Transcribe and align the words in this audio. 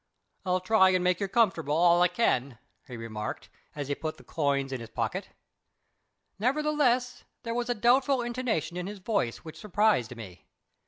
"I'll 0.47 0.61
try 0.61 0.89
and 0.89 1.03
make 1.03 1.19
yer 1.19 1.27
comfortable 1.27 1.75
all 1.75 2.01
I 2.01 2.07
can," 2.07 2.57
he 2.87 2.97
remarked, 2.97 3.49
as 3.75 3.87
he 3.87 3.93
put 3.93 4.17
the 4.17 4.23
coins 4.23 4.71
in 4.73 4.79
his 4.79 4.89
pocket. 4.89 5.29
Nevertheless, 6.39 7.23
there 7.43 7.53
was 7.53 7.69
a 7.69 7.75
doubtful 7.75 8.23
intonation 8.23 8.77
in 8.77 8.87
his 8.87 8.97
voice 8.97 9.45
which 9.45 9.59
surprised 9.59 10.15
me. 10.15 10.47